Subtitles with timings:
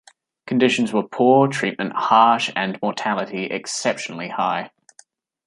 [0.47, 4.71] Conditions were poor, treatment harsh, and mortality exceptionally high.